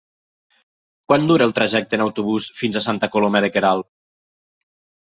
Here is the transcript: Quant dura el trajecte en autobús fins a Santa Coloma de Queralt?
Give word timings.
Quant 1.13 1.27
dura 1.33 1.47
el 1.51 1.53
trajecte 1.59 1.97
en 1.99 2.05
autobús 2.07 2.49
fins 2.63 2.81
a 2.83 2.87
Santa 2.89 3.13
Coloma 3.19 3.47
de 3.49 3.55
Queralt? 3.59 3.93